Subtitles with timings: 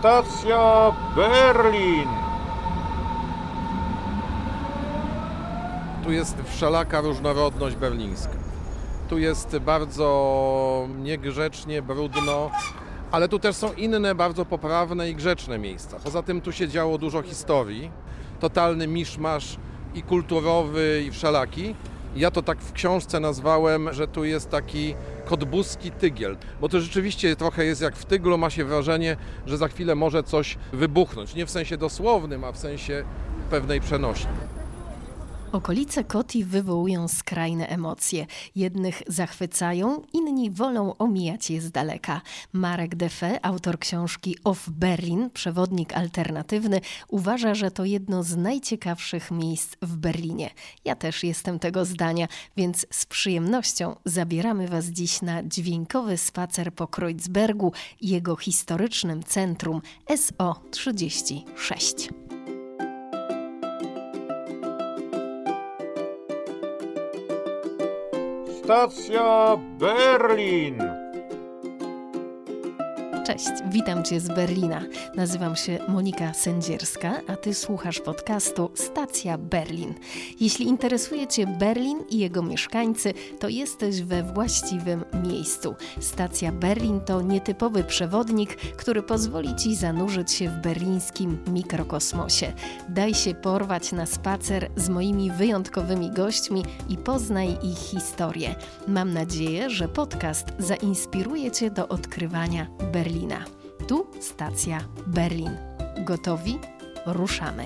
[0.00, 2.08] Stacja Berlin.
[6.04, 8.32] Tu jest wszelaka różnorodność berlińska.
[9.08, 12.50] Tu jest bardzo niegrzecznie, brudno,
[13.10, 15.96] ale tu też są inne, bardzo poprawne i grzeczne miejsca.
[16.04, 17.90] Poza tym tu się działo dużo historii,
[18.40, 19.56] totalny miszmasz
[19.94, 21.74] i kulturowy, i wszelaki.
[22.16, 24.94] Ja to tak w książce nazwałem, że tu jest taki
[25.30, 29.16] kotbuski tygiel, bo to rzeczywiście trochę jest jak w tyglu, ma się wrażenie,
[29.46, 31.34] że za chwilę może coś wybuchnąć.
[31.34, 33.04] Nie w sensie dosłownym, a w sensie
[33.50, 34.59] pewnej przenośni.
[35.52, 38.26] Okolice Koti wywołują skrajne emocje.
[38.56, 42.20] Jednych zachwycają, inni wolą omijać je z daleka.
[42.52, 49.76] Marek Defe, autor książki Off Berlin, przewodnik alternatywny, uważa, że to jedno z najciekawszych miejsc
[49.82, 50.50] w Berlinie.
[50.84, 56.86] Ja też jestem tego zdania, więc z przyjemnością zabieramy Was dziś na dźwiękowy spacer po
[56.86, 62.29] Kreuzbergu i jego historycznym centrum SO36.
[68.70, 70.99] Stacja Berlin.
[73.30, 74.82] Cześć, witam Cię z Berlina.
[75.14, 79.94] Nazywam się Monika Sędzierska, a Ty słuchasz podcastu Stacja Berlin.
[80.40, 85.74] Jeśli interesuje Cię Berlin i jego mieszkańcy, to jesteś we właściwym miejscu.
[86.00, 92.52] Stacja Berlin to nietypowy przewodnik, który pozwoli Ci zanurzyć się w berlińskim mikrokosmosie.
[92.88, 98.54] Daj się porwać na spacer z moimi wyjątkowymi gośćmi i poznaj ich historię.
[98.88, 103.19] Mam nadzieję, że podcast zainspiruje Cię do odkrywania Berlina.
[103.20, 103.44] Berlina.
[103.86, 105.50] Tu stacja Berlin.
[106.04, 106.58] Gotowi?
[107.06, 107.64] Ruszamy.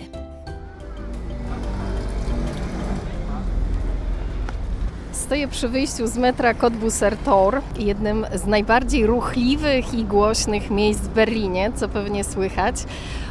[5.12, 11.08] Stoję przy wyjściu z metra Cottbusser Tor, jednym z najbardziej ruchliwych i głośnych miejsc w
[11.08, 12.76] Berlinie, co pewnie słychać.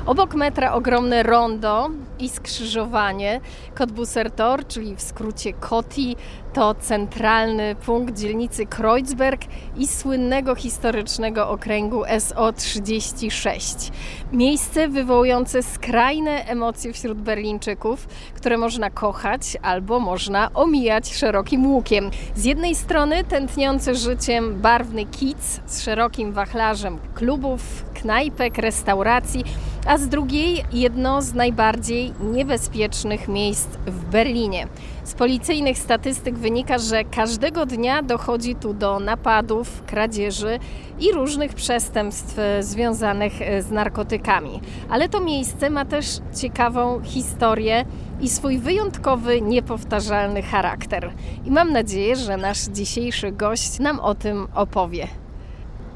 [0.05, 3.41] Obok metra ogromne rondo i skrzyżowanie.
[3.75, 6.15] Cottbusser Tor, czyli w skrócie COTI,
[6.53, 9.41] to centralny punkt dzielnicy Kreuzberg
[9.77, 13.91] i słynnego historycznego okręgu SO36.
[14.31, 22.11] Miejsce wywołujące skrajne emocje wśród Berlińczyków, które można kochać albo można omijać szerokim łukiem.
[22.35, 29.43] Z jednej strony tętniący życiem barwny kic z szerokim wachlarzem klubów, knajpek, restauracji,
[29.87, 34.67] a z drugiej jedno z najbardziej niebezpiecznych miejsc w Berlinie.
[35.03, 40.59] Z policyjnych statystyk wynika, że każdego dnia dochodzi tu do napadów, kradzieży
[40.99, 44.61] i różnych przestępstw związanych z narkotykami.
[44.89, 47.85] Ale to miejsce ma też ciekawą historię
[48.21, 51.11] i swój wyjątkowy, niepowtarzalny charakter.
[51.45, 55.07] I mam nadzieję, że nasz dzisiejszy gość nam o tym opowie.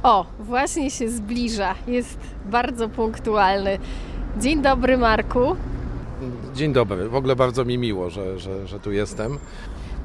[0.04, 1.76] O, właśnie się zbliża.
[1.88, 3.80] Jest bardzo punktualny.
[4.40, 5.56] Dzień dobry, Marku.
[6.58, 7.10] Dzień dobry.
[7.10, 9.38] W ogóle bardzo mi miło, że, że, że tu jestem.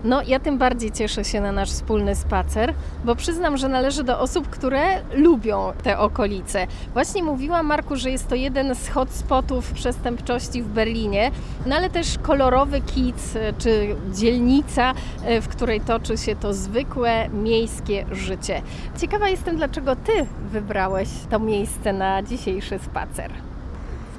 [0.05, 2.75] No, ja tym bardziej cieszę się na nasz wspólny spacer,
[3.05, 4.81] bo przyznam, że należy do osób, które
[5.15, 6.67] lubią te okolice.
[6.93, 11.31] Właśnie mówiłam, Marku, że jest to jeden z hotspotów przestępczości w Berlinie,
[11.67, 18.07] no ale też kolorowy kic czy dzielnica, e, w której toczy się to zwykłe miejskie
[18.11, 18.63] życie.
[18.99, 23.52] Ciekawa jestem, dlaczego Ty wybrałeś to miejsce na dzisiejszy spacer.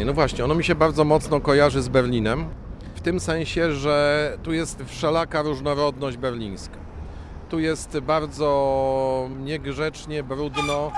[0.05, 2.45] No właśnie, ono mi się bardzo mocno kojarzy z Berlinem
[3.03, 6.77] tym sensie, że tu jest wszelaka różnorodność berlińska.
[7.49, 10.91] Tu jest bardzo niegrzecznie, brudno,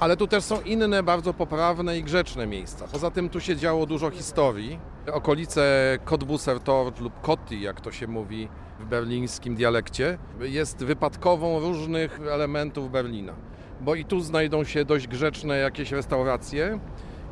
[0.00, 2.86] ale tu też są inne, bardzo poprawne i grzeczne miejsca.
[2.92, 4.78] Poza tym tu się działo dużo historii.
[5.12, 8.48] Okolice Cottbusser Tor lub Kotti, jak to się mówi
[8.80, 13.32] w berlińskim dialekcie, jest wypadkową różnych elementów Berlina.
[13.80, 16.78] Bo i tu znajdą się dość grzeczne jakieś restauracje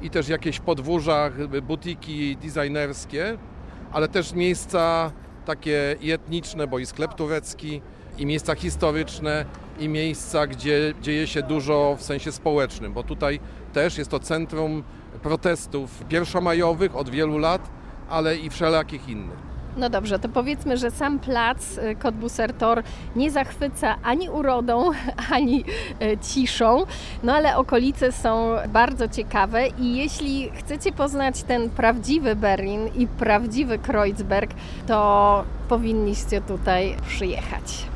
[0.03, 1.31] i też jakieś podwórza,
[1.62, 3.38] butiki designerskie,
[3.92, 5.12] ale też miejsca
[5.47, 7.81] takie etniczne, bo i sklep turecki,
[8.19, 9.44] i miejsca historyczne,
[9.78, 13.40] i miejsca, gdzie dzieje się dużo w sensie społecznym, bo tutaj
[13.73, 14.82] też jest to centrum
[15.23, 17.70] protestów pierwszomajowych od wielu lat,
[18.08, 19.48] ale i wszelakich innych.
[19.78, 22.82] No dobrze, to powiedzmy, że sam plac y, Cottbusser Tor
[23.16, 24.90] nie zachwyca ani urodą,
[25.30, 25.64] ani
[26.02, 26.86] y, ciszą,
[27.22, 33.78] no ale okolice są bardzo ciekawe i jeśli chcecie poznać ten prawdziwy Berlin i prawdziwy
[33.78, 34.50] Kreuzberg,
[34.86, 37.86] to powinniście tutaj przyjechać.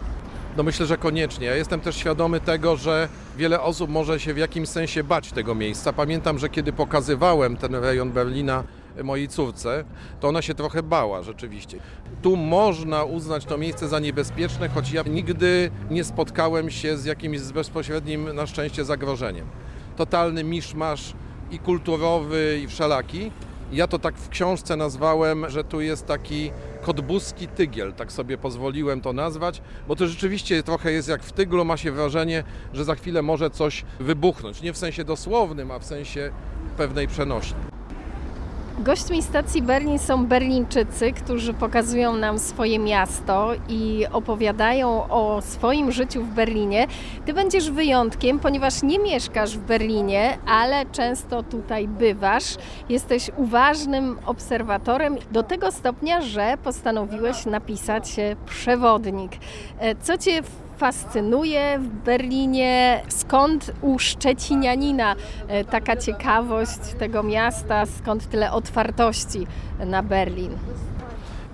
[0.56, 1.46] No myślę, że koniecznie.
[1.46, 5.54] Ja jestem też świadomy tego, że wiele osób może się w jakimś sensie bać tego
[5.54, 5.92] miejsca.
[5.92, 8.64] Pamiętam, że kiedy pokazywałem ten rejon Berlina
[9.04, 9.84] mojej córce,
[10.20, 11.78] to ona się trochę bała rzeczywiście.
[12.22, 17.40] Tu można uznać to miejsce za niebezpieczne, choć ja nigdy nie spotkałem się z jakimś
[17.40, 19.46] bezpośrednim na szczęście zagrożeniem.
[19.96, 21.12] Totalny miszmasz
[21.50, 23.30] i kulturowy, i wszelaki.
[23.72, 26.50] Ja to tak w książce nazwałem, że tu jest taki
[26.82, 31.64] kotbuski tygiel, tak sobie pozwoliłem to nazwać, bo to rzeczywiście trochę jest jak w tyglu,
[31.64, 34.62] ma się wrażenie, że za chwilę może coś wybuchnąć.
[34.62, 36.30] Nie w sensie dosłownym, a w sensie
[36.76, 37.71] pewnej przenośni.
[38.82, 46.24] Gośćmi stacji Berlin są Berlińczycy, którzy pokazują nam swoje miasto i opowiadają o swoim życiu
[46.24, 46.86] w Berlinie.
[47.26, 52.56] Ty będziesz wyjątkiem, ponieważ nie mieszkasz w Berlinie, ale często tutaj bywasz.
[52.88, 59.32] Jesteś uważnym obserwatorem do tego stopnia, że postanowiłeś napisać przewodnik.
[59.78, 60.42] E, co cię
[60.82, 63.02] fascynuje w Berlinie?
[63.08, 65.16] Skąd u Szczecinianina
[65.48, 67.86] e, taka ciekawość tego miasta?
[67.86, 69.46] Skąd tyle otwartości
[69.86, 70.50] na Berlin?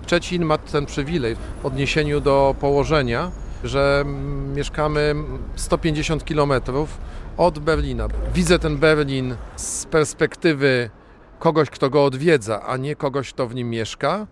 [0.05, 3.31] Szczecin ma ten przywilej w odniesieniu do położenia,
[3.63, 4.03] że
[4.55, 5.15] mieszkamy
[5.55, 6.53] 150 km
[7.37, 8.07] od Berlina.
[8.33, 10.89] Widzę ten Berlin z perspektywy
[11.39, 14.27] kogoś, kto go odwiedza, a nie kogoś, kto w nim mieszka,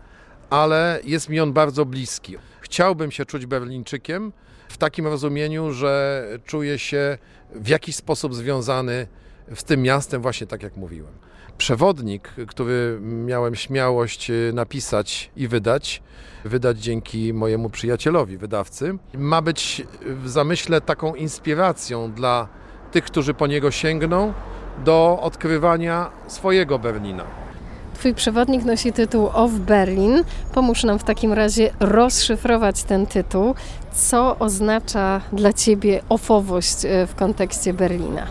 [0.50, 2.38] ale jest mi on bardzo bliski.
[2.62, 4.32] Chciałbym się czuć Berlińczykiem,
[4.70, 7.18] w takim rozumieniu, że czuję się
[7.52, 9.08] w jakiś sposób związany
[9.56, 11.14] z tym miastem, właśnie tak jak mówiłem.
[11.58, 16.02] Przewodnik, który miałem śmiałość y, napisać i wydać,
[16.46, 22.48] wydać dzięki mojemu przyjacielowi, wydawcy, ma być w zamyśle taką inspiracją dla
[22.92, 24.34] tych, którzy po niego sięgną,
[24.86, 27.47] do odkrywania swojego Berlina.
[28.08, 30.24] Twój przewodnik nosi tytuł Of Berlin.
[30.54, 33.56] Pomóż nam w takim razie rozszyfrować ten tytuł.
[33.94, 38.28] Co oznacza dla Ciebie ofowość e, w kontekście Berlina?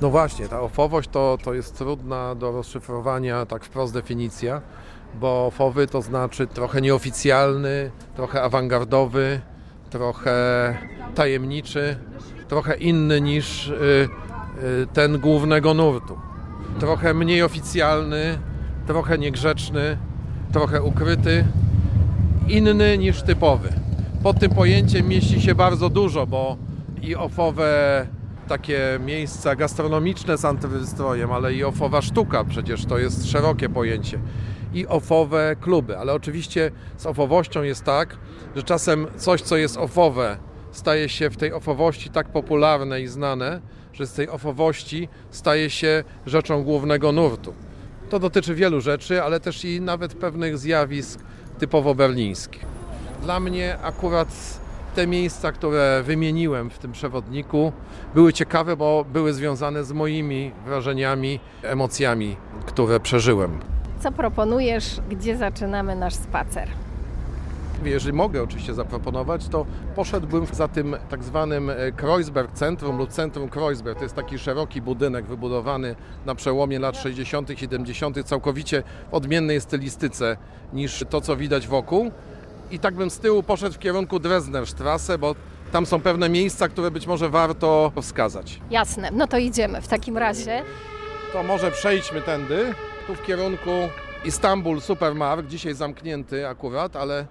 [0.00, 4.60] No właśnie, ta ofowość to, to jest trudna do rozszyfrowania, tak wprost definicja,
[5.14, 9.40] bo ofowy to znaczy trochę nieoficjalny, trochę awangardowy,
[9.90, 10.34] trochę
[11.14, 11.96] tajemniczy,
[12.48, 14.08] trochę inny niż y,
[14.62, 16.18] y, ten głównego nurtu.
[16.80, 18.38] Trochę mniej oficjalny,
[18.90, 19.96] trochę niegrzeczny,
[20.52, 21.44] trochę ukryty,
[22.48, 23.68] inny niż typowy.
[24.22, 26.56] Pod tym pojęciem mieści się bardzo dużo, bo
[27.02, 28.06] i ofowe
[28.48, 34.18] takie miejsca gastronomiczne z antywystrojem, ale i ofowa sztuka, przecież to jest szerokie pojęcie.
[34.74, 38.16] I ofowe kluby, ale oczywiście z ofowością jest tak,
[38.56, 40.36] że czasem coś, co jest ofowe,
[40.72, 43.60] staje się w tej ofowości tak popularne i znane,
[43.92, 47.54] że z tej ofowości staje się rzeczą głównego nurtu.
[48.10, 51.20] To dotyczy wielu rzeczy, ale też i nawet pewnych zjawisk
[51.58, 52.64] typowo berlińskich.
[53.22, 54.28] Dla mnie akurat
[54.94, 57.72] te miejsca, które wymieniłem w tym przewodniku,
[58.14, 62.36] były ciekawe, bo były związane z moimi wrażeniami, emocjami,
[62.66, 63.58] które przeżyłem.
[64.00, 66.68] Co proponujesz, gdzie zaczynamy nasz spacer?
[67.84, 69.66] Jeżeli mogę oczywiście zaproponować, to
[69.96, 73.98] poszedłbym za tym tak zwanym e, Kreuzberg Centrum lub Centrum Kreuzberg.
[73.98, 75.96] To jest taki szeroki budynek wybudowany
[76.26, 77.50] na przełomie lat 60.
[77.50, 78.24] i 70.
[78.24, 80.36] całkowicie w odmiennej stylistyce
[80.72, 82.10] niż to, co widać wokół.
[82.70, 85.34] I tak bym z tyłu poszedł w kierunku Dresdnerstrasse, bo
[85.72, 88.60] tam są pewne miejsca, które być może warto wskazać.
[88.70, 90.62] Jasne, no to idziemy w takim razie.
[91.32, 92.74] To może przejdźmy tędy,
[93.06, 93.70] tu w kierunku
[94.24, 97.26] Istanbul Supermarkt, dzisiaj zamknięty akurat, ale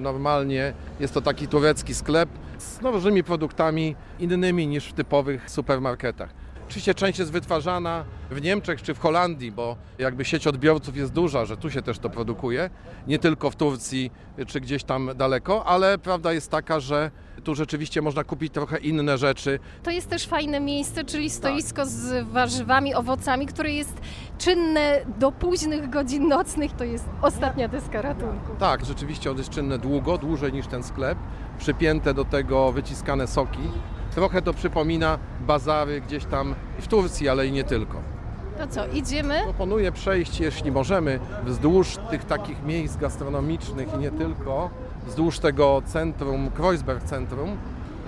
[0.00, 6.30] Normalnie jest to taki turecki sklep z nowymi produktami innymi niż w typowych supermarketach.
[6.68, 11.44] Oczywiście część jest wytwarzana w Niemczech czy w Holandii, bo jakby sieć odbiorców jest duża,
[11.44, 12.70] że tu się też to produkuje,
[13.06, 14.12] nie tylko w Turcji
[14.46, 17.10] czy gdzieś tam daleko, ale prawda jest taka, że
[17.44, 19.58] tu rzeczywiście można kupić trochę inne rzeczy.
[19.82, 21.88] To jest też fajne miejsce, czyli stoisko tak.
[21.88, 24.00] z warzywami, owocami, które jest
[24.38, 26.72] czynne do późnych godzin nocnych.
[26.72, 28.54] To jest ostatnia deska ratunku.
[28.58, 31.18] Tak, rzeczywiście on jest czynne długo, dłużej niż ten sklep.
[31.58, 33.68] Przypięte do tego wyciskane soki.
[34.14, 38.14] Trochę to przypomina bazary gdzieś tam w Turcji, ale i nie tylko.
[38.58, 39.40] To co, idziemy?
[39.44, 44.70] Proponuję przejść, jeśli możemy, wzdłuż tych takich miejsc gastronomicznych i nie tylko,
[45.06, 47.56] wzdłuż tego centrum, Kreuzberg Centrum.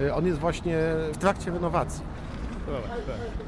[0.01, 0.79] Y, on jest właśnie
[1.13, 2.03] w trakcie renowacji.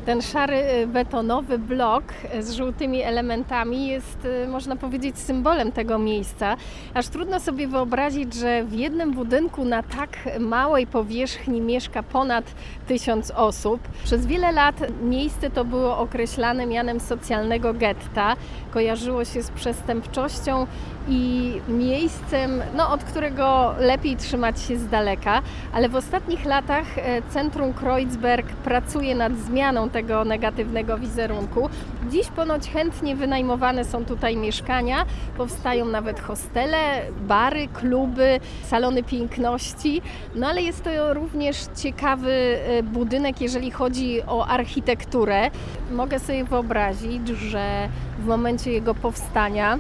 [0.07, 6.57] Ten szary y, betonowy blok y, z żółtymi elementami jest, można powiedzieć, symbolem tego miejsca.
[6.95, 12.45] Aż trudno sobie wyobrazić, że w jednym budynku na tak małej powierzchni mieszka ponad
[12.87, 13.81] tysiąc osób.
[14.05, 18.37] Przez wiele lat miejsce to było określane mianem socjalnego getta.
[18.71, 20.67] Kojarzyło się z przestępczością
[21.09, 27.23] i miejscem, no, od którego lepiej trzymać się z daleka, ale w ostatnich latach e,
[27.23, 31.69] Centrum Kreuzberg pracuje nad zmianą tego negatywnego wizerunku.
[32.11, 40.03] Dziś ponoć chętnie wynajmowane są tutaj mieszkania, powstają nawet hostele, bary, kluby, salony piękności,
[40.35, 45.51] no ale jest to również ciekawy e, budynek, jeżeli chodzi o architekturę.
[45.91, 47.89] Mogę sobie wyobrazić, że
[48.19, 49.79] w momencie jego powstania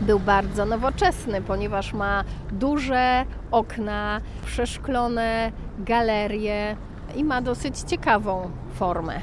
[0.00, 6.76] był bardzo nowoczesny, ponieważ ma duże okna, przeszklone galerie
[7.16, 9.20] i ma dosyć ciekawą formę.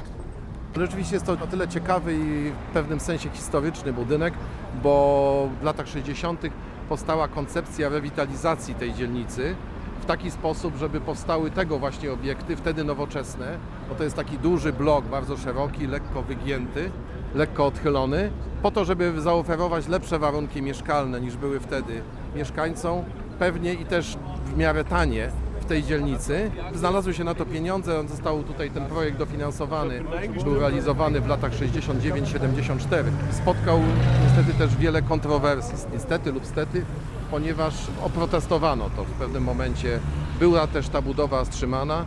[0.76, 4.34] Rzeczywiście jest to o tyle ciekawy i w pewnym sensie historyczny budynek,
[4.82, 6.40] bo w latach 60.
[6.88, 9.54] powstała koncepcja rewitalizacji tej dzielnicy
[10.00, 14.72] w taki sposób, żeby powstały tego właśnie obiekty, wtedy nowoczesne, bo to jest taki duży
[14.72, 16.90] blok, bardzo szeroki, lekko wygięty,
[17.34, 18.30] lekko odchylony,
[18.62, 22.02] po to, żeby zaoferować lepsze warunki mieszkalne niż były wtedy
[22.36, 23.04] mieszkańcom,
[23.38, 26.50] pewnie i też w miarę tanie w tej dzielnicy.
[26.74, 30.04] Znalazły się na to pieniądze, on został tutaj ten projekt dofinansowany,
[30.44, 33.04] był realizowany w latach 69-74.
[33.30, 33.80] Spotkał
[34.24, 36.84] niestety też wiele kontrowersji, niestety lub stety,
[37.30, 37.74] ponieważ
[38.04, 39.98] oprotestowano to w pewnym momencie.
[40.38, 42.04] Była też ta budowa wstrzymana,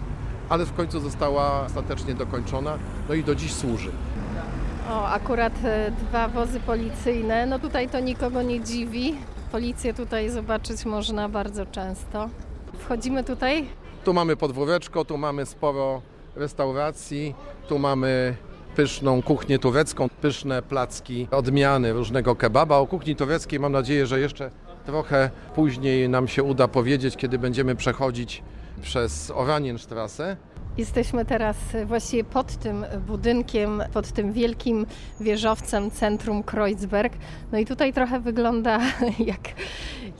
[0.50, 2.78] ale w końcu została ostatecznie dokończona,
[3.10, 3.92] no i do dziś służy.
[4.90, 7.46] O, akurat e, dwa wozy policyjne.
[7.46, 9.16] No tutaj to nikogo nie dziwi.
[9.52, 12.30] Policję tutaj zobaczyć można bardzo często.
[12.80, 13.66] Wchodzimy tutaj.
[14.04, 16.02] Tu mamy podwóreczko, tu mamy sporo
[16.36, 17.36] restauracji,
[17.68, 18.36] tu mamy
[18.76, 22.78] pyszną kuchnię turecką, pyszne placki, odmiany różnego kebaba.
[22.78, 24.52] O kuchni tureckiej mam nadzieję, że jeszcze
[24.86, 28.44] trochę później nam się uda powiedzieć, kiedy będziemy przechodzić
[28.82, 30.38] przez Oranienstrasse.
[30.78, 34.86] Jesteśmy teraz właściwie pod tym budynkiem, pod tym wielkim
[35.20, 37.14] wieżowcem centrum Kreuzberg.
[37.52, 38.80] No i tutaj trochę wygląda
[39.32, 39.42] jak,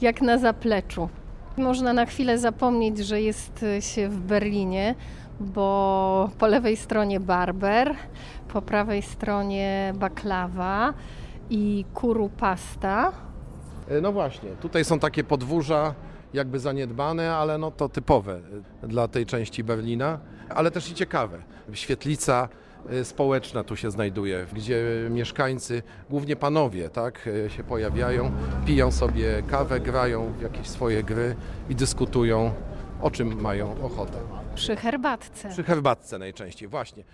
[0.00, 1.08] jak na zapleczu.
[1.56, 4.94] Można na chwilę zapomnieć, że jest się w Berlinie,
[5.40, 7.94] bo po lewej stronie barber,
[8.52, 10.94] po prawej stronie baklawa
[11.50, 13.12] i kuru pasta.
[13.88, 15.94] E, No właśnie, tutaj są takie podwórza
[16.34, 18.40] jakby zaniedbane, ale no to typowe
[18.82, 21.38] dla tej części Berlina, ale też i ciekawe.
[21.72, 22.48] Świetlica
[22.90, 28.32] e, społeczna tu się znajduje, gdzie mieszkańcy, głównie panowie, tak, e, się pojawiają,
[28.66, 31.36] piją sobie kawę, grają w jakieś swoje gry
[31.68, 32.54] i dyskutują,
[33.02, 34.18] o czym mają ochotę.
[34.54, 35.48] Przy herbatce.
[35.48, 37.04] Przy herbatce najczęściej, właśnie.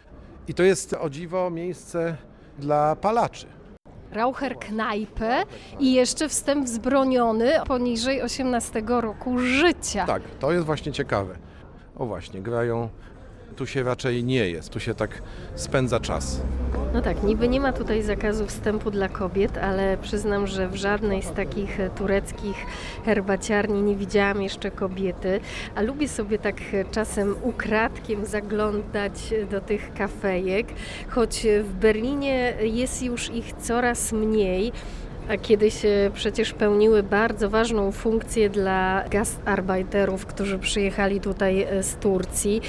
[0.48, 2.16] I to jest o dziwo miejsce
[2.58, 3.46] dla palaczy.
[4.12, 5.42] Raucherknajpę
[5.78, 10.06] i jeszcze wstęp wzbroniony poniżej 18 roku życia.
[10.06, 11.34] Tak, to jest właśnie ciekawe.
[11.96, 12.88] O właśnie, grają,
[13.52, 15.22] tu się raczej nie jest, tu się tak
[15.54, 16.40] spędza czas.
[16.94, 21.22] No tak, niby nie ma tutaj zakazu wstępu dla kobiet, ale przyznam, że w żadnej
[21.22, 22.56] z takich e, tureckich
[23.04, 25.40] herbaciarni nie widziałam jeszcze kobiety,
[25.74, 30.66] a lubię sobie tak e, czasem ukradkiem zaglądać e, do tych kafejek,
[31.08, 34.72] choć w Berlinie jest już ich coraz mniej.
[35.28, 35.74] A kiedyś
[36.14, 42.60] przecież pełniły bardzo ważną funkcję dla gastarbeiterów, którzy przyjechali tutaj z Turcji.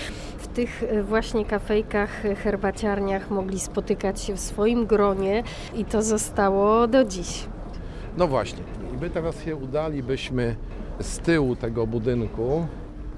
[0.53, 5.43] W tych e, właśnie kafejkach, e, herbaciarniach mogli spotykać się w swoim gronie
[5.75, 7.45] i to zostało do dziś.
[8.17, 10.55] No właśnie, i my teraz się udalibyśmy
[10.99, 12.67] z tyłu tego budynku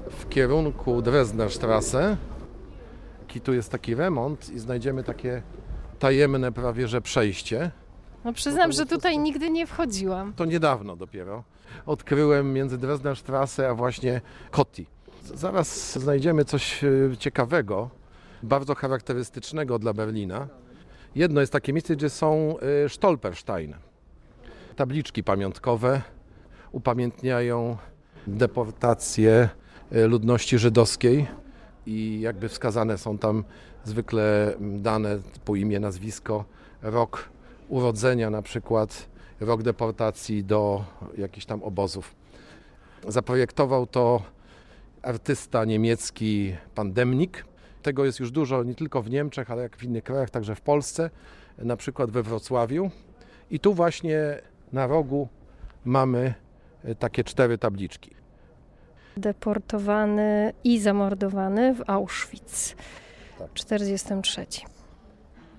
[0.10, 2.18] w kierunku Dresdner Strasse.
[3.36, 5.42] I tu jest taki remont i znajdziemy takie
[6.00, 7.72] tajemne prawie że przejście.
[8.26, 10.34] No przyznam, że tutaj nigdy nie wchodziłam.
[10.34, 11.44] To niedawno dopiero
[11.86, 14.95] odkryłem między Dresdner Strasse a właśnie Kotti.
[15.34, 17.90] Zaraz znajdziemy coś e, ciekawego,
[18.44, 20.48] bardzo charakterystycznego dla Berlina.
[21.16, 22.56] Jedno jest takie miejsce, gdzie są
[22.86, 23.76] e, Stolperstein.
[24.76, 26.02] Tabliczki pamiątkowe
[26.72, 27.78] upamiętniają
[28.28, 29.50] deportację
[29.92, 31.28] e, ludności żydowskiej
[31.86, 33.44] i jakby wskazane są tam
[33.84, 36.46] zwykle dane typu imię, nazwisko,
[36.82, 37.30] rok
[37.70, 40.84] urodzenia na przykład, rok deportacji do
[41.18, 42.16] jakichś tam obozów.
[43.08, 44.35] Zaprojektował to
[45.06, 47.46] artysta niemiecki Pandemnik.
[47.82, 50.62] Tego jest już dużo nie tylko w Niemczech, ale jak w innych krajach, także w
[50.62, 51.10] Polsce,
[51.58, 52.92] na przykład we Wrocławiu.
[53.52, 54.42] I tu właśnie
[54.74, 55.28] na rogu
[55.86, 56.34] mamy
[56.84, 58.12] e, takie cztery tabliczki.
[59.18, 62.76] Deportowany i zamordowany w Auschwitz
[63.40, 63.50] Tak.
[63.50, 64.46] w 43.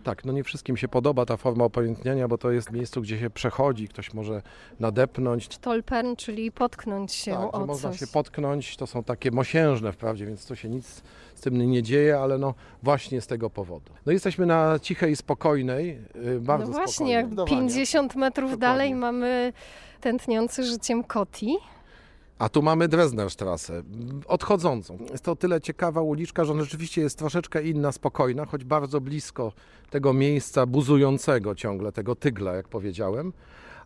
[0.06, 3.30] Tak, no nie wszystkim się podoba ta forma opamiętniania, bo to jest miejsce, gdzie się
[3.30, 4.42] przechodzi, ktoś może
[4.80, 5.54] nadepnąć.
[5.54, 8.00] Stolpern, czyli potknąć się Tak, o można coś.
[8.00, 11.02] się potknąć, to są takie mosiężne wprawdzie, więc to się nic
[11.34, 13.92] z tym nie dzieje, ale no właśnie z tego powodu.
[14.06, 17.14] No jesteśmy na cichej i spokojnej, yy, bardzo no właśnie, spokojnej.
[17.14, 17.56] jak Zdecydowanie.
[17.60, 18.66] 50 metrów Dokładnie.
[18.68, 19.52] dalej mamy
[20.00, 21.56] tętniący życiem Koti.
[22.38, 23.82] A tu mamy Dresdnerstrasse,
[24.26, 24.98] odchodzącą.
[25.10, 29.00] Jest to o tyle ciekawa uliczka, że ona rzeczywiście jest troszeczkę inna, spokojna, choć bardzo
[29.00, 29.52] blisko
[29.90, 33.32] tego miejsca buzującego ciągle, tego tygla, jak powiedziałem.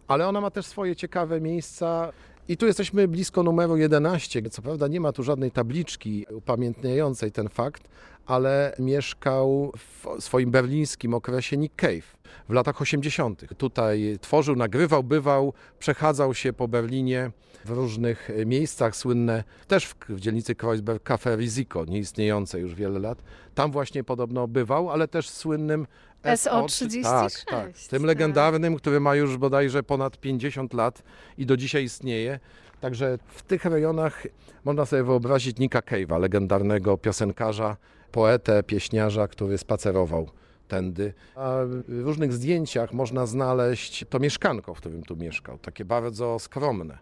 [0.08, 2.12] Ale ona ma też swoje ciekawe miejsca.
[2.48, 4.42] I tu jesteśmy blisko numeru 11.
[4.50, 7.88] Co prawda nie ma tu żadnej tabliczki upamiętniającej ten fakt,
[8.26, 13.44] ale mieszkał w swoim berlińskim okresie Nick Cave w latach 80.
[13.58, 17.30] Tutaj tworzył, nagrywał, bywał, przechadzał się po Berlinie
[17.64, 23.22] w różnych miejscach słynne, też w, w dzielnicy Kreuzberg Café Risiko, nieistniejące już wiele lat.
[23.54, 25.86] Tam właśnie podobno bywał, ale też słynnym
[26.24, 27.72] SO36, Tak, tak.
[27.72, 28.06] Tym tak.
[28.06, 31.02] legendarnym, który ma już bodajże ponad 50 lat
[31.38, 32.38] i do dzisiaj istnieje.
[32.80, 34.26] Także w tych rejonach
[34.64, 37.76] można sobie wyobrazić Nika Cave'a, legendarnego piosenkarza,
[38.12, 40.30] poetę, pieśniarza, który spacerował
[40.70, 41.12] tędy.
[41.36, 41.56] A
[41.88, 45.58] w różnych zdjęciach można znaleźć to mieszkanko, w którym tu mieszkał.
[45.58, 46.98] Takie bardzo skromne,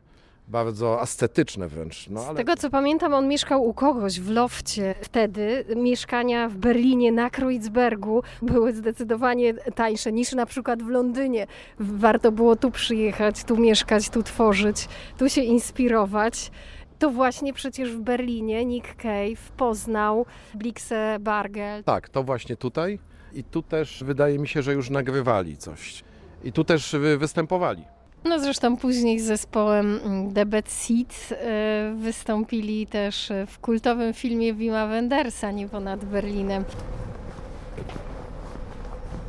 [0.49, 2.09] bardzo ascetyczne wręcz.
[2.09, 2.37] No, Z ale...
[2.37, 4.95] tego co pamiętam, on mieszkał u kogoś w lofcie.
[5.03, 11.47] Wtedy mieszkania w Berlinie na Kreuzbergu były zdecydowanie tańsze niż na przykład w Londynie.
[11.81, 16.51] Warto było tu przyjechać, tu mieszkać, tu tworzyć, tu się inspirować.
[16.99, 21.85] To właśnie przecież w Berlinie Nick Cave poznał Blixę Bargel.
[21.85, 22.99] Tak, to właśnie tutaj.
[23.33, 26.05] I tu też wydaje mi się, że już nagrywali coś.
[26.45, 27.85] I tu też wy- występowali.
[28.25, 31.37] No zresztą później z zespołem mm, The Bad Seeds e,
[31.99, 36.65] wystąpili też w kultowym filmie Wima Wendersa Niebo nad Berlinem.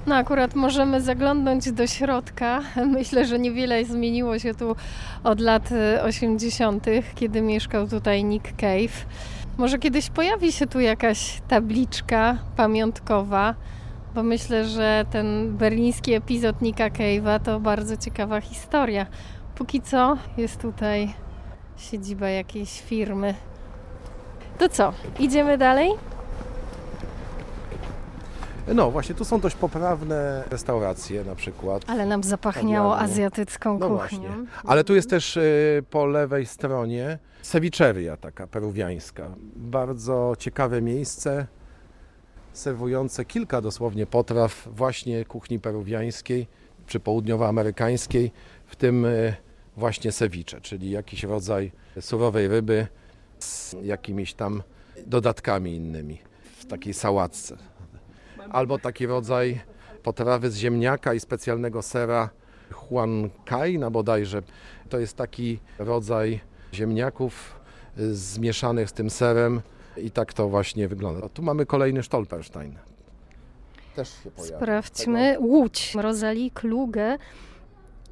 [0.07, 2.61] No akurat możemy zaglądnąć do środka.
[2.97, 4.75] Myślę, że niewiele zmieniło się tu
[5.23, 9.05] od lat e, 80., kiedy mieszkał tutaj Nick Cave.
[9.57, 13.55] Może kiedyś pojawi się tu jakaś tabliczka pamiątkowa,
[14.15, 19.05] bo myślę, że ten berliński epizod Nicka Cave'a to bardzo ciekawa historia.
[19.55, 21.13] Póki co jest tutaj
[21.77, 23.33] siedziba jakiejś firmy.
[24.57, 25.91] To co, idziemy dalej?
[28.75, 31.83] No właśnie, tu są dość poprawne restauracje na przykład.
[31.87, 33.13] Ale nam zapachniało Kawiarnie.
[33.13, 33.95] azjatycką No kuchnią.
[34.19, 34.29] właśnie.
[34.65, 39.27] Ale tu jest też y, po lewej stronie cevicheria taka peruwiańska.
[39.55, 41.47] Bardzo ciekawe miejsce,
[42.53, 46.47] serwujące kilka dosłownie potraw właśnie kuchni peruwiańskiej
[46.87, 48.31] czy południowoamerykańskiej,
[48.65, 49.35] w tym y,
[49.77, 52.87] właśnie ceviche, czyli jakiś rodzaj surowej ryby
[53.39, 54.63] z jakimiś tam
[55.07, 56.21] dodatkami innymi
[56.59, 57.57] w takiej sałatce.
[58.49, 59.61] Albo taki rodzaj
[60.03, 62.29] potrawy z ziemniaka i specjalnego sera
[62.71, 64.41] huancaina bodajże.
[64.89, 66.39] To jest taki rodzaj
[66.73, 67.59] ziemniaków
[67.99, 69.61] y, zmieszanych z tym serem
[69.97, 71.25] i tak to właśnie wygląda.
[71.25, 72.75] A tu mamy kolejny Stolperstein.
[73.95, 74.57] Też się pojawia.
[74.57, 75.37] Sprawdźmy.
[75.39, 75.95] Łódź.
[75.95, 77.17] Rosalie Kluge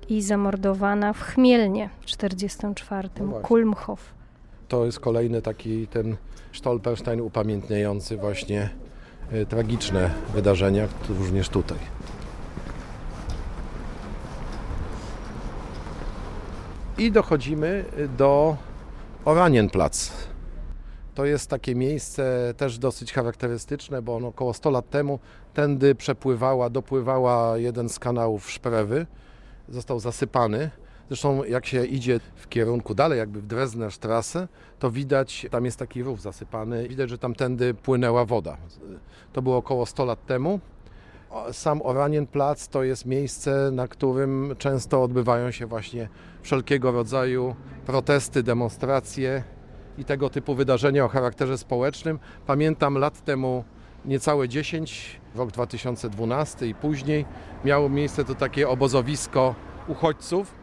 [0.09, 3.09] i zamordowana w Chmielnie w 44.
[3.19, 3.39] No.
[3.39, 4.13] Kulmhof.
[4.67, 6.17] To jest kolejny taki ten
[6.53, 8.69] Stolperstein upamiętniający właśnie
[9.33, 11.77] y, tragiczne wydarzenia, również tutaj.
[16.97, 18.57] I dochodzimy y, do
[19.25, 20.11] Oranienplatz.
[21.17, 25.19] To jest takie miejsce też dosyć charakterystyczne, bo ono około 100 lat temu
[25.53, 29.05] tędy przepływała, dopływała jeden z kanałów Szprewy.
[29.69, 30.69] Został zasypany.
[31.07, 34.47] Zresztą jak się idzie w kierunku dalej, jakby w Dresdnerstrasse,
[34.79, 36.87] to widać, tam jest taki rów zasypany.
[36.87, 38.57] Widać, że tamtędy płynęła woda.
[39.33, 40.59] To było około 100 lat temu.
[41.51, 46.09] Sam Oranienplatz to jest miejsce, na którym często odbywają się właśnie
[46.41, 49.43] wszelkiego rodzaju protesty, demonstracje
[49.97, 52.19] i tego typu wydarzenia o charakterze społecznym.
[52.45, 53.63] Pamiętam lat temu
[54.05, 57.25] niecałe 10, rok 2012 i później
[57.65, 59.55] miało miejsce to takie obozowisko
[59.87, 60.53] uchodźców,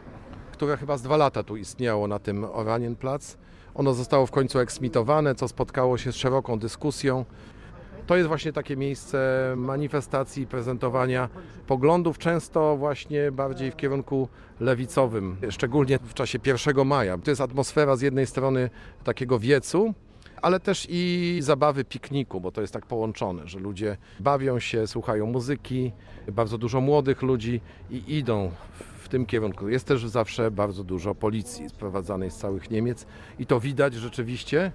[0.51, 3.37] które chyba z dwa lata tu istniało na tym Oranienplatz.
[3.75, 7.25] Ono zostało w końcu eksmitowane, co spotkało się z szeroką dyskusją.
[8.07, 11.29] To jest właśnie takie miejsce manifestacji, prezentowania
[11.67, 17.17] poglądów, często właśnie bardziej w kierunku lewicowym, szczególnie w czasie 1 maja.
[17.17, 18.69] To jest atmosfera z jednej strony
[19.03, 19.93] takiego wiecu,
[20.41, 25.25] ale też i zabawy pikniku, bo to jest tak połączone, że ludzie bawią się, słuchają
[25.25, 25.91] muzyki,
[26.31, 28.51] bardzo dużo młodych ludzi i idą
[28.99, 29.69] w tym kierunku.
[29.69, 33.05] Jest też zawsze bardzo dużo policji sprowadzanej z całych Niemiec
[33.39, 34.71] i to widać rzeczywiście.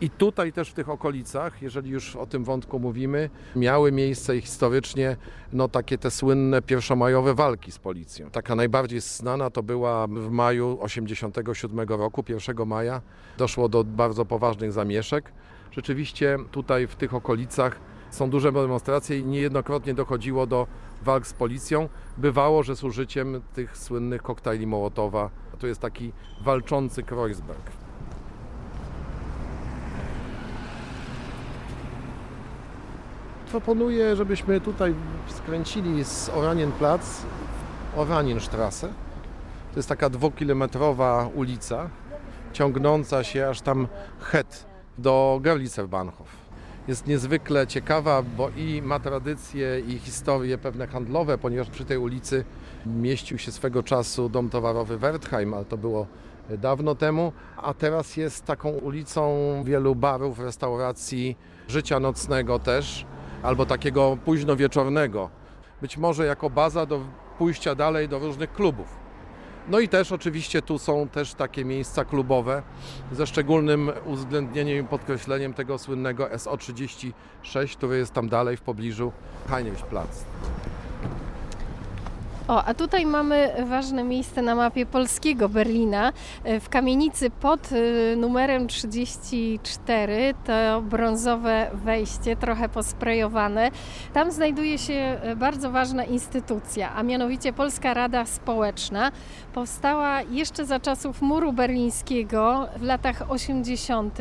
[0.00, 5.16] I tutaj też w tych okolicach, jeżeli już o tym wątku mówimy, miały miejsce historycznie
[5.52, 8.30] no, takie te słynne pierwszomajowe walki z policją.
[8.30, 13.00] Taka najbardziej znana to była w maju 87 roku, 1 maja.
[13.38, 15.32] Doszło do bardzo poważnych zamieszek.
[15.72, 20.66] Rzeczywiście tutaj w tych okolicach są duże demonstracje i niejednokrotnie dochodziło do
[21.02, 21.88] walk z policją.
[22.16, 25.30] Bywało, że z użyciem tych słynnych koktajli Mołotowa.
[25.58, 26.12] To jest taki
[26.44, 27.79] walczący Kreuzberg.
[33.50, 34.94] Proponuję, żebyśmy tutaj
[35.28, 37.04] skręcili z Oranienplatz
[37.94, 38.88] w Oranienstraße.
[39.72, 41.90] To jest taka dwukilometrowa ulica,
[42.52, 43.88] ciągnąca się aż tam
[44.20, 44.66] het
[44.98, 46.26] do Gerlitzer-Bahnhof.
[46.88, 52.44] Jest niezwykle ciekawa, bo i ma tradycje i historie pewne handlowe, ponieważ przy tej ulicy
[52.86, 56.06] mieścił się swego czasu dom towarowy Wertheim, ale to było
[56.58, 59.34] dawno temu, a teraz jest taką ulicą
[59.64, 61.36] wielu barów, restauracji,
[61.68, 63.06] życia nocnego też,
[63.42, 65.30] albo takiego późno wieczornego.
[65.82, 67.00] Być może jako baza do
[67.38, 68.86] pójścia dalej do różnych klubów.
[69.68, 72.62] No i też oczywiście tu są też takie miejsca klubowe
[73.12, 79.12] ze szczególnym uwzględnieniem i podkreśleniem tego słynnego SO36, który jest tam dalej w pobliżu
[79.48, 80.24] Heinrichsplatz.
[82.50, 86.12] O, a tutaj mamy ważne miejsce na mapie polskiego Berlina.
[86.60, 93.70] W kamienicy pod y, numerem 34 to brązowe wejście, trochę posprejowane.
[94.12, 99.12] Tam znajduje się bardzo ważna instytucja, a mianowicie Polska Rada Społeczna.
[99.54, 104.18] Powstała jeszcze za czasów muru berlińskiego w latach 80.,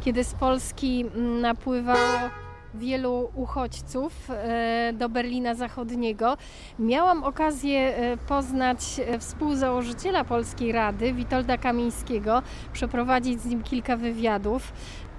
[0.00, 1.04] kiedy z Polski
[1.40, 2.30] napływało
[2.74, 6.36] wielu uchodźców e, do Berlina Zachodniego.
[6.78, 14.72] Miałam okazję e, poznać e, współzałożyciela Polskiej Rady, Witolda Kamińskiego, przeprowadzić z nim kilka wywiadów.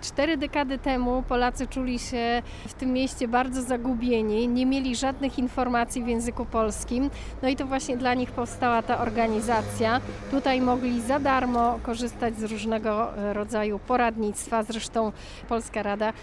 [0.04, 6.04] Cztery dekady temu Polacy czuli się w tym mieście bardzo zagubieni, nie mieli żadnych informacji
[6.04, 7.10] w języku polskim.
[7.42, 10.02] No i to właśnie dla nich powstała ta organizacja.
[10.32, 14.64] Tutaj mogli za darmo korzystać z różnego rodzaju poradnictwa.
[14.64, 15.12] Zresztą
[15.50, 16.14] Polska Rada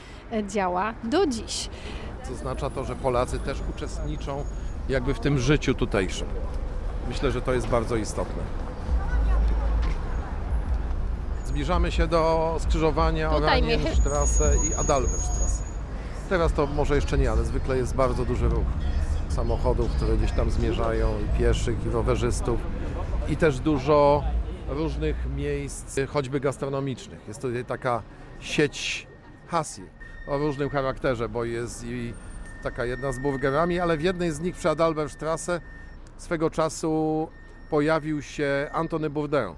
[0.48, 1.68] działa do dziś.
[2.22, 4.44] Co oznacza to, że Polacy też uczestniczą
[4.88, 6.28] jakby w tym życiu tutejszym.
[7.08, 8.42] Myślę, że to jest bardzo istotne.
[11.50, 15.62] Zbliżamy się do skrzyżowania Oranienstrasse i Adalberstrasse.
[16.28, 18.64] Teraz to może jeszcze nie, ale zwykle jest bardzo duży ruch
[19.28, 22.60] samochodów, które gdzieś tam zmierzają, i pieszych, i rowerzystów.
[23.28, 24.24] I też dużo
[24.68, 27.28] różnych miejsc, choćby gastronomicznych.
[27.28, 28.02] Jest tutaj taka
[28.40, 29.06] sieć
[29.48, 29.82] Hasi
[30.28, 32.14] o różnym charakterze, bo jest i
[32.62, 35.60] taka jedna z burgerami, ale w jednej z nich przy Adalberstrasse
[36.16, 37.28] swego czasu
[37.70, 39.54] pojawił się Antony Bourdain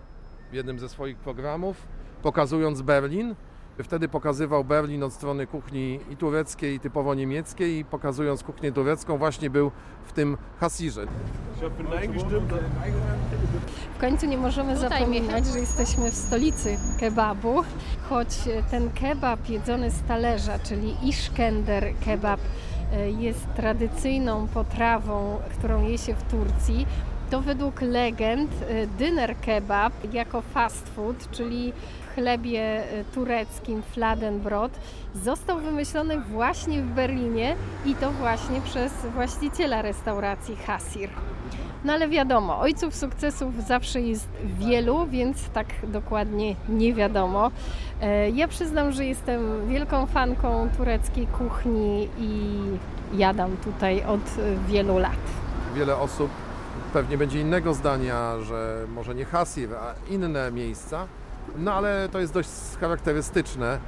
[0.52, 1.86] w jednym ze swoich programów,
[2.22, 3.34] pokazując Berlin.
[3.82, 9.18] Wtedy pokazywał Berlin od strony kuchni i tureckiej, i typowo niemieckiej, i pokazując kuchnię turecką,
[9.18, 9.70] właśnie był
[10.06, 11.06] w tym hasirze.
[13.96, 17.62] W końcu nie możemy zapominać, że jesteśmy w stolicy kebabu,
[18.08, 18.28] choć
[18.70, 22.40] ten kebab jedzony z talerza, czyli Iskender kebab,
[22.92, 26.86] e, jest tradycyjną potrawą, którą je się w Turcji
[27.32, 34.72] to według legend y, dyner kebab jako fast food, czyli w chlebie y, tureckim Fladenbrot,
[35.14, 41.10] został wymyślony właśnie w Berlinie i to właśnie przez właściciela restauracji Hasir.
[41.84, 47.50] No ale wiadomo, ojców sukcesów zawsze jest wielu, więc tak dokładnie nie wiadomo.
[48.00, 52.60] E, ja przyznam, że jestem wielką fanką tureckiej kuchni i
[53.16, 54.30] jadam tutaj od
[54.68, 55.20] wielu lat.
[55.74, 56.30] Wiele osób
[56.92, 61.06] pewnie będzie innego zdania, że może nie Hasir, a inne miejsca.
[61.58, 62.48] No ale to jest dość
[62.80, 63.78] charakterystyczne.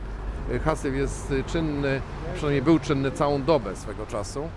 [0.64, 2.00] Hasir jest czynny,
[2.34, 4.48] przynajmniej był czynny całą dobę swego czasu.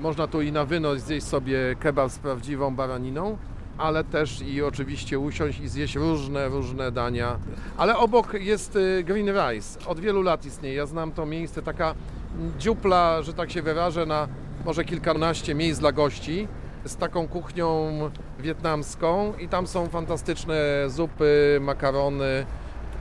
[0.00, 3.38] Można tu i na wynos zjeść sobie kebab z prawdziwą baraniną,
[3.78, 7.38] ale też i oczywiście usiąść i zjeść różne, różne dania.
[7.76, 9.86] Ale obok jest y, Green Rice.
[9.86, 10.74] Od wielu lat istnieje.
[10.74, 11.94] Ja znam to miejsce, taka
[12.58, 14.28] dziupla, że tak się wyrażę, na
[14.64, 16.48] może kilkanaście miejsc dla gości
[16.84, 17.90] z taką kuchnią
[18.38, 20.54] wietnamską i tam są fantastyczne
[20.88, 22.46] zupy, makarony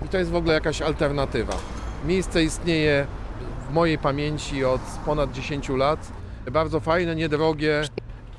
[0.06, 1.54] i to jest w ogóle jakaś alternatywa.
[2.06, 3.08] Miejsce istnieje
[3.69, 6.12] w mojej pamięci od ponad 10 lat.
[6.52, 7.82] Bardzo fajne, niedrogie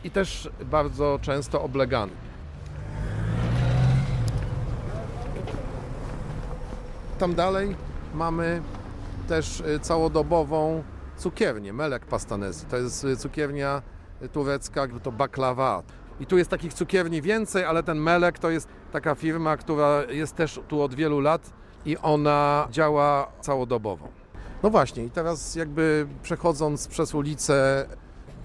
[0.04, 2.12] i też bardzo często oblegane.
[7.18, 7.76] Tam dalej
[8.14, 8.62] mamy
[9.28, 10.82] też całodobową
[11.16, 12.66] cukiernię, Melek Pastanesi.
[12.66, 13.82] To jest cukiernia
[14.32, 15.82] turecka, to baklawa.
[16.20, 20.36] I tu jest takich cukierni więcej, ale ten Melek to jest taka firma, która jest
[20.36, 21.52] też tu od wielu lat
[21.86, 24.08] i ona działa całodobowo.
[24.62, 27.86] No właśnie, i teraz jakby przechodząc przez ulicę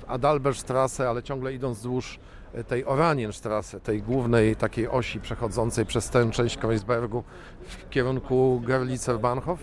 [0.07, 2.19] Adalbertstrasse, ale ciągle idąc wzdłuż
[2.67, 7.23] tej Oranienstrasse, tej głównej takiej osi przechodzącej przez tę część Kreuzbergu
[7.61, 9.59] w kierunku Gerlitzer Bahnhof.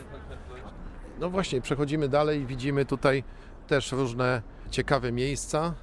[1.20, 3.24] No właśnie, przechodzimy dalej i widzimy tutaj
[3.66, 5.74] też różne ciekawe miejsca.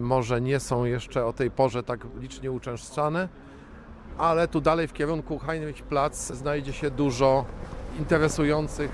[0.00, 3.28] Może nie są jeszcze o tej porze tak licznie uczęszczane,
[4.18, 7.44] ale tu dalej w kierunku Heinrichplatz znajdzie się dużo
[7.98, 8.90] interesujących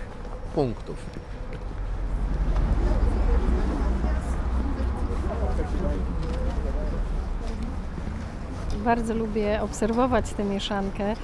[0.55, 0.97] punktów.
[8.85, 11.15] Bardzo lubię obserwować tę mieszankę,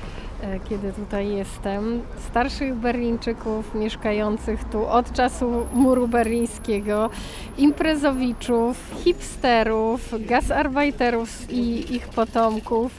[0.68, 2.02] kiedy tutaj jestem.
[2.28, 7.10] Starszych Berlińczyków mieszkających tu od czasu muru berlińskiego,
[7.58, 12.92] imprezowiczów, hipsterów, gasarbeiterów i ich potomków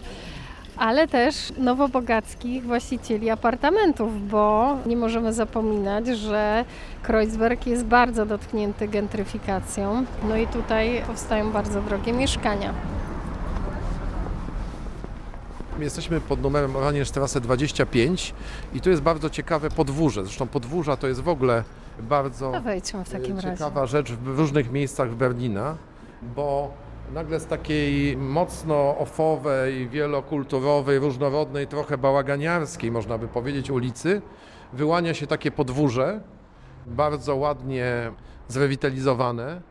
[0.80, 6.66] ale też nowobogackich właścicieli apartamentów, bo nie możemy zapominać, że
[7.04, 10.06] Kreuzberg jest bardzo dotknięty gentryfikacją.
[10.30, 12.74] No i tutaj powstają bardzo drogie mieszkania.
[15.82, 18.34] Jesteśmy pod numerem Oranienstrasse 25
[18.74, 20.24] i tu jest bardzo ciekawe podwórze.
[20.24, 21.64] Zresztą podwórza to jest w ogóle
[22.00, 22.52] bardzo
[23.06, 23.92] w takim ciekawa razie.
[23.92, 25.76] rzecz w różnych miejscach w Berlina,
[26.36, 26.72] bo
[27.14, 34.22] nagle z takiej mocno ofowej, wielokulturowej, różnorodnej, trochę bałaganiarskiej, można by powiedzieć, ulicy,
[34.74, 36.22] wyłania się takie podwórze,
[36.88, 38.12] bardzo ładnie
[38.48, 39.62] zrewitalizowane.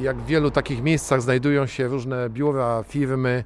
[0.00, 3.44] Jak w wielu takich miejscach znajdują się różne biura, firmy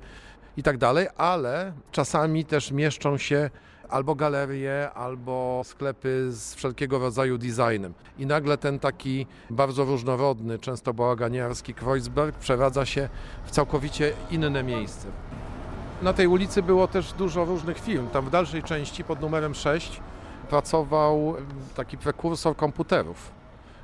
[0.58, 3.50] i tak dalej, ale czasami też mieszczą się
[3.88, 7.94] albo galerie, albo sklepy z wszelkiego rodzaju designem.
[8.18, 13.08] I nagle ten taki bardzo różnorodny, często bałaganiarski Kreuzberg przeradza się
[13.44, 15.08] w całkowicie inne miejsce.
[16.02, 18.08] Na tej ulicy było też dużo różnych firm.
[18.08, 20.00] Tam w dalszej części pod numerem 6
[20.48, 21.34] pracował
[21.74, 23.30] taki prekursor komputerów.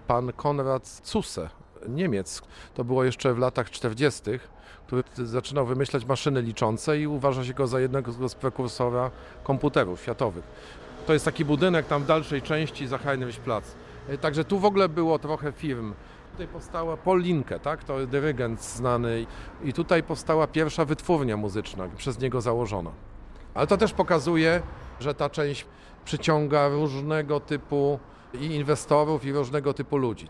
[0.07, 1.51] Pan Konrad Zuse,
[1.89, 2.43] Niemiec.
[2.75, 4.23] To było jeszcze w latach 40
[4.87, 9.11] który zaczynał wymyślać maszyny liczące i uważa się go za jednego z prekursora
[9.45, 10.45] komputerów światowych.
[11.07, 13.75] To jest taki budynek tam w dalszej części za Heinrichplatz.
[14.09, 15.95] E, także tu w ogóle było trochę firm.
[16.33, 17.85] Tutaj powstała Paul Linke, tak?
[17.85, 19.27] to dyrygent znany
[19.65, 22.91] i tutaj powstała pierwsza wytwórnia muzyczna, przez niego założona.
[23.55, 24.63] Ale to też pokazuje,
[25.01, 25.67] że ta część
[26.05, 27.99] przyciąga różnego typu
[28.41, 30.29] i inwestorów, i różnego typu ludzi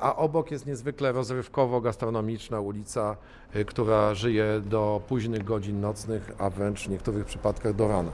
[0.00, 3.16] a obok jest niezwykle rozrywkowo-gastronomiczna ulica,
[3.56, 8.10] y, która żyje do późnych godzin nocnych, a wręcz w niektórych przypadkach do rana.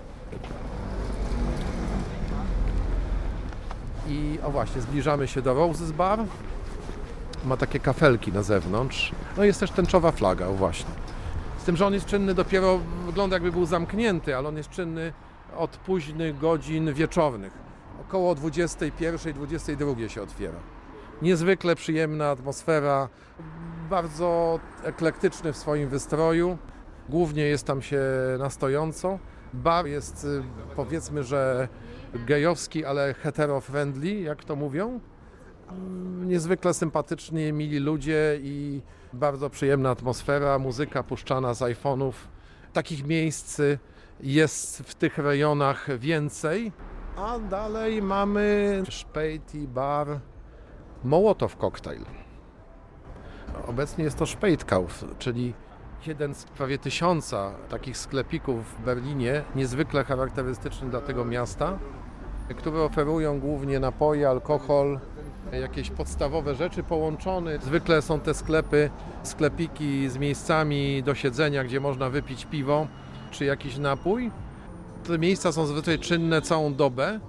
[4.09, 6.25] I o właśnie, zbliżamy się do Roses Bar.
[7.45, 9.12] Ma takie kafelki na zewnątrz.
[9.37, 10.90] No jest też tęczowa flaga, o właśnie.
[11.59, 15.12] Z tym, że on jest czynny dopiero, wygląda jakby był zamknięty, ale on jest czynny
[15.57, 17.53] od późnych godzin wieczornych.
[18.09, 20.59] Około 21-22 się otwiera
[21.23, 23.09] niezwykle przyjemna atmosfera,
[23.91, 26.59] bardzo eklektyczny w swoim wystroju.
[27.09, 28.01] Głównie jest tam się
[28.39, 29.19] na stojąco.
[29.55, 30.43] Bar jest y,
[30.77, 31.69] powiedzmy, że
[32.27, 35.01] gejowski, ale hetero-friendly, jak to mówią.
[36.25, 38.81] Niezwykle sympatyczni, mili ludzie i
[39.13, 42.13] bardzo przyjemna atmosfera, muzyka puszczana z iPhone'ów.
[42.73, 43.61] Takich miejsc
[44.21, 46.73] jest w tych rejonach więcej.
[47.17, 50.21] A dalej mamy Szpejti Bar
[51.05, 52.05] Mołotow Cocktail.
[53.67, 55.55] Obecnie jest to Spätkauf, czyli
[56.07, 61.79] jeden z prawie tysiąca takich sklepików w Berlinie, niezwykle charakterystyczny dla tego miasta,
[62.57, 65.01] które oferują głównie napoje, alkohol,
[65.53, 67.59] jakieś podstawowe rzeczy połączone.
[67.59, 68.91] Zwykle są te sklepy,
[69.23, 72.87] sklepiki z miejscami do siedzenia, gdzie można wypić piwo
[73.31, 74.31] czy jakiś napój.
[75.05, 77.21] Te miejsca są zwyczaj czynne całą dobę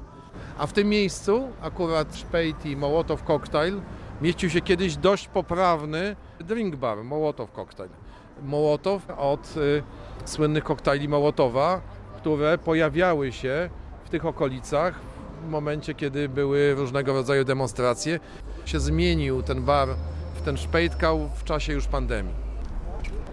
[0.58, 3.82] a w tym miejscu, akurat Szpejt i Mołotow Cocktail,
[4.22, 7.90] mieścił się kiedyś dość poprawny drink bar, Mołotow Cocktail.
[8.44, 9.84] Mołotow od y,
[10.26, 11.82] słynnych koktajli Mołotowa,
[12.18, 13.70] które pojawiały się
[14.06, 15.00] w tych okolicach
[15.46, 18.20] w momencie, kiedy były różnego rodzaju demonstracje.
[18.66, 19.90] Się zmienił ten bar
[20.36, 22.34] w ten szpejtkał w czasie już pandemii.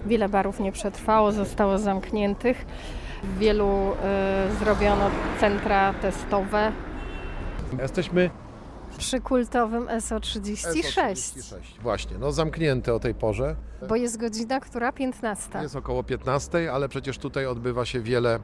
[0.07, 2.67] Wiele barów nie przetrwało, zostało zamkniętych.
[3.23, 3.93] W wielu
[4.53, 6.73] y, zrobiono centra testowe,
[7.79, 8.31] Jesteśmy
[8.99, 10.55] przy kultowym SO36.
[10.55, 11.81] SO36.
[11.83, 13.57] Właśnie, no zamknięte o tej porze.
[13.89, 15.59] Bo jest godzina, która 15.
[15.63, 18.41] Jest około 15, ale przecież tutaj odbywa się wiele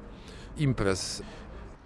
[0.57, 1.23] imprez.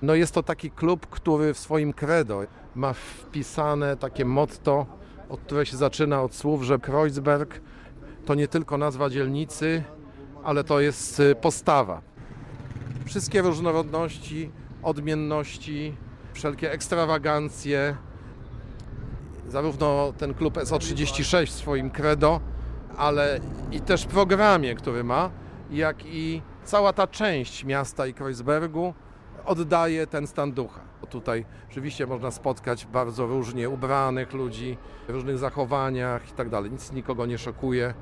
[0.03, 2.43] No jest to taki klub, który w swoim credo
[2.75, 4.87] ma wpisane takie motto,
[5.29, 7.61] od które się zaczyna od słów, że Kreuzberg
[8.27, 9.85] to nie tylko nazwa dzielnicy,
[10.45, 12.03] ale to jest postawa.
[13.07, 14.51] Wszystkie różnorodności,
[14.83, 15.97] odmienności,
[16.33, 17.97] wszelkie ekstrawagancje.
[19.49, 22.41] Zarówno ten klub SO36 w swoim credo,
[22.97, 23.41] ale
[23.73, 25.31] i też programie, który ma,
[25.71, 28.95] jak i cała ta część miasta i Kreuzbergu
[29.45, 30.81] oddaje ten stan ducha.
[31.11, 34.77] Tutaj rzeczywiście można spotkać bardzo różnie ubranych ludzi,
[35.09, 36.71] w różnych zachowaniach i tak dalej.
[36.71, 37.95] Nic nikogo nie szokuje.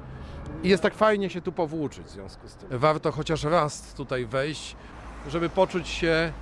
[0.62, 2.78] I jest tak fajnie się tu powłóczyć w związku z tym.
[2.78, 4.76] Warto chociaż raz tutaj wejść,
[5.28, 6.32] żeby poczuć się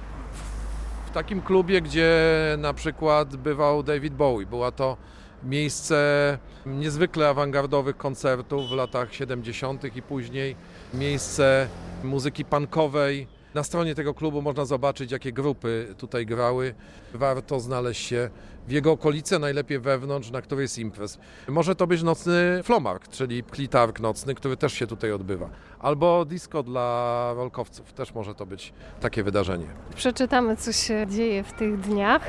[1.16, 2.10] takim klubie, gdzie
[2.58, 4.46] na przykład bywał David Bowie.
[4.46, 4.96] Była to
[5.44, 9.96] miejsce niezwykle awangardowych koncertów w latach 70.
[9.96, 10.56] i później,
[10.94, 11.68] miejsce
[12.04, 13.26] muzyki punkowej.
[13.54, 16.74] Na stronie tego klubu można zobaczyć, jakie grupy tutaj grały.
[17.14, 18.30] Warto znaleźć się
[18.68, 21.18] w jego okolicy, najlepiej wewnątrz, na którejś z imprez.
[21.48, 25.48] Może to być nocny flomark, czyli plitark nocny, który też się tutaj odbywa.
[25.78, 29.66] Albo disco dla rolkowców, też może to być takie wydarzenie.
[29.96, 32.22] Przeczytamy, co się dzieje w tych dniach.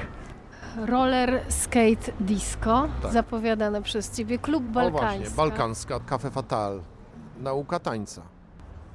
[0.85, 3.11] Roller Skate Disco, Tak.
[3.13, 5.19] zapowiadane przez Ciebie, klub O balkański.
[5.23, 6.81] właśnie, balkanska, Cafe Fatal,
[7.39, 8.21] nauka tańca.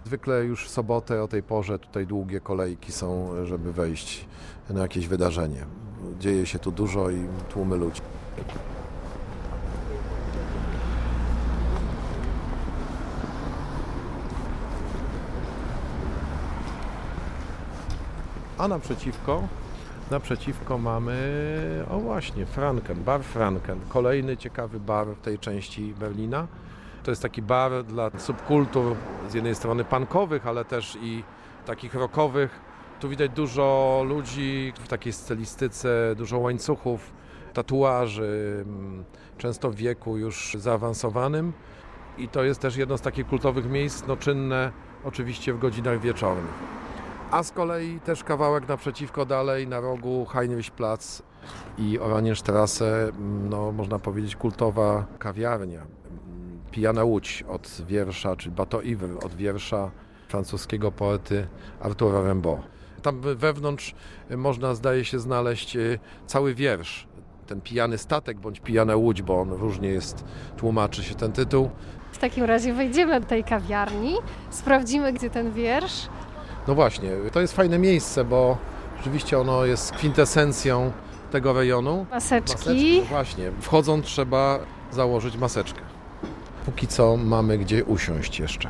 [0.04, 4.26] Zwykle już w sobotę o tej porze tutaj długie kolejki są, żeby wejść
[4.70, 5.66] na jakieś wydarzenie.
[6.18, 8.00] Dzieje się tu dużo i tłumy ludzi.
[18.58, 19.42] A naprzeciwko,
[20.10, 23.80] naprzeciwko mamy, o właśnie, Franken, bar Franken.
[23.88, 26.46] Kolejny ciekawy bar w tej części Berlina.
[27.02, 28.96] To jest taki bar dla subkultur,
[29.30, 31.24] z jednej strony punkowych, ale też i
[31.66, 32.71] takich rockowych.
[33.02, 37.12] Tu widać dużo ludzi w takiej stylistyce, dużo łańcuchów,
[37.52, 39.04] tatuaży, mm,
[39.38, 41.52] często w wieku już zaawansowanym.
[42.18, 44.72] I to jest też jedno z takich kultowych miejsc, no czynne
[45.04, 46.54] oczywiście w godzinach wieczornych.
[47.30, 51.22] A z kolei też kawałek naprzeciwko dalej, na rogu Heinrichplatz
[51.78, 55.80] i Oranienstrasse, mm, no można powiedzieć kultowa kawiarnia.
[55.80, 59.90] Mm, Pijana Łódź od wiersza, czy Bateau Ivre od wiersza
[60.28, 61.46] francuskiego poety
[61.80, 62.72] Artura Rimbaud.
[63.02, 63.94] Tam wewnątrz
[64.36, 67.06] można, zdaje się, znaleźć y, cały wiersz.
[67.46, 70.24] Ten pijany statek bądź pijana łódź, bo on różnie jest,
[70.56, 71.70] tłumaczy się ten tytuł.
[72.12, 74.14] W takim razie wejdziemy do tej kawiarni,
[74.50, 76.08] sprawdzimy, gdzie ten wiersz.
[76.68, 78.58] No właśnie, to jest fajne miejsce, bo
[78.96, 80.92] rzeczywiście ono jest kwintesencją
[81.30, 82.06] tego rejonu.
[82.10, 83.00] Maseczki.
[83.00, 84.58] no właśnie, wchodząc trzeba
[84.90, 85.80] założyć maseczkę.
[86.64, 88.68] Póki co mamy gdzie usiąść jeszcze.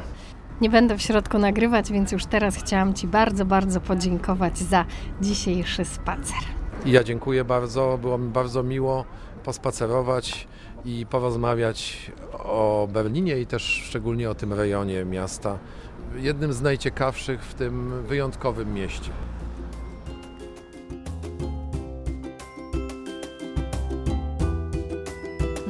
[0.63, 4.85] Nie będę w środku nagrywać, więc już teraz chciałam Ci bardzo, bardzo podziękować za
[5.21, 6.39] dzisiejszy spacer.
[6.87, 9.05] Ja dziękuję bardzo, było mi bardzo miło
[9.45, 10.47] pospacerować
[10.85, 15.59] i porozmawiać o Berlinie i też szczególnie o tym rejonie miasta.
[16.17, 19.11] Jednym z najciekawszych w tym wyjątkowym mieście.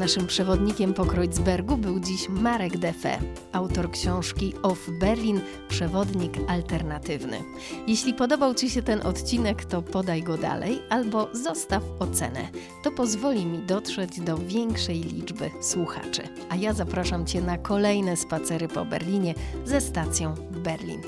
[0.03, 3.19] Naszym przewodnikiem po Kreuzbergu był dziś Marek Defe,
[3.53, 7.45] autor książki Off Berlin Przewodnik Alternatywny.
[7.87, 12.49] Jeśli podobał Ci się ten odcinek, to podaj go dalej albo zostaw ocenę.
[12.85, 16.23] To pozwoli mi dotrzeć do większej liczby słuchaczy.
[16.51, 19.35] A ja zapraszam Cię na kolejne spacery po Berlinie
[19.65, 21.01] ze stacją Berlin.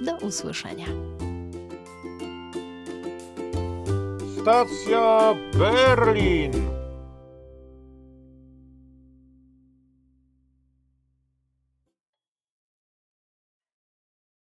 [0.00, 0.86] Do usłyszenia.
[4.42, 6.81] Stacja Berlin.